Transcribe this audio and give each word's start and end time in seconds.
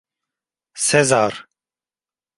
Sezar! 0.87 1.47